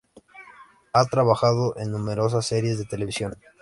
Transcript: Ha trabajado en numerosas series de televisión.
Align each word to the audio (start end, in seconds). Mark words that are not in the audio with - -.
Ha 0.93 1.05
trabajado 1.05 1.77
en 1.77 1.91
numerosas 1.91 2.47
series 2.47 2.79
de 2.79 2.85
televisión. 2.85 3.35